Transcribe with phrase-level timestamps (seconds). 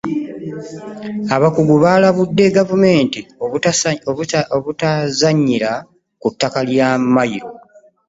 [1.35, 3.19] Abakugu balabudde gavumenti
[4.55, 5.71] obutazannyira
[6.21, 7.49] ku ttaka lya mayiro.